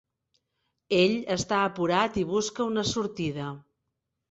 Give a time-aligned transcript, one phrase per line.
[0.99, 3.55] Ell està apurat i busca una sortida.